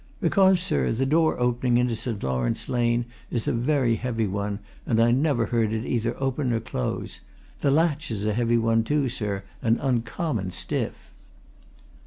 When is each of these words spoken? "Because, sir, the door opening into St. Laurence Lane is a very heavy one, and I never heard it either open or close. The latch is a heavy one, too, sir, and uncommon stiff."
"Because, 0.19 0.59
sir, 0.59 0.91
the 0.93 1.05
door 1.05 1.39
opening 1.39 1.77
into 1.77 1.95
St. 1.95 2.23
Laurence 2.23 2.67
Lane 2.67 3.05
is 3.29 3.47
a 3.47 3.53
very 3.53 3.97
heavy 3.97 4.25
one, 4.25 4.57
and 4.83 4.99
I 4.99 5.11
never 5.11 5.45
heard 5.45 5.71
it 5.71 5.85
either 5.85 6.19
open 6.19 6.51
or 6.53 6.59
close. 6.59 7.19
The 7.59 7.69
latch 7.69 8.09
is 8.09 8.25
a 8.25 8.33
heavy 8.33 8.57
one, 8.57 8.83
too, 8.83 9.09
sir, 9.09 9.43
and 9.61 9.77
uncommon 9.79 10.53
stiff." 10.53 11.11